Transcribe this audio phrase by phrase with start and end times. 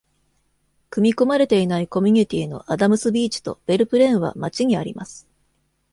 [0.89, 5.27] 組み込まれていないコミュニティのアダムスビーチとベルプレーンは町にあります。